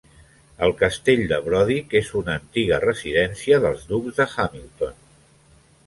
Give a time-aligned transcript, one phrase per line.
[0.67, 5.03] El castell de Brodick és una antiga residència dels ducs de Hamilton.